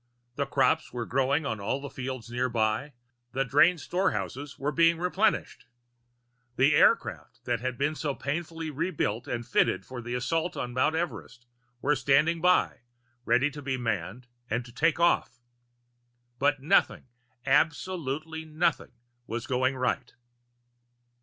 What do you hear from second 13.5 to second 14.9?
to be manned and to